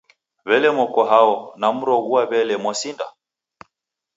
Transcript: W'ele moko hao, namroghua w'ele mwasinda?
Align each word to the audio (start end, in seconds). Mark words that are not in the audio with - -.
W'ele 0.47 0.69
moko 0.77 1.01
hao, 1.11 1.35
namroghua 1.61 2.21
w'ele 2.29 2.55
mwasinda? 2.63 3.05